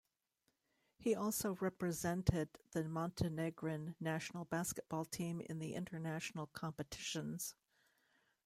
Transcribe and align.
He 0.97 1.13
also 1.13 1.57
represented 1.59 2.57
the 2.71 2.83
Montenegrin 2.89 3.93
national 3.99 4.45
basketball 4.45 5.05
team 5.05 5.41
in 5.41 5.59
the 5.59 5.75
international 5.75 6.47
competitions. 6.47 7.53